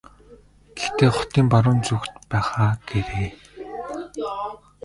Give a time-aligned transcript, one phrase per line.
[0.77, 3.29] Гэхдээ хотын баруун зүгт байх аа гээрэй.